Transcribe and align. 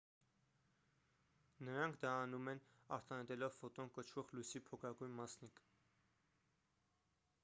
նրանք 1.67 1.99
դա 2.05 2.13
անում 2.21 2.49
են 2.53 2.61
արտանետելով 2.97 3.57
ֆոտոն 3.59 3.91
կոչվող 3.97 4.33
լույսի 4.39 4.63
փոքրագույն 4.71 5.13
մասնիկ 5.21 5.61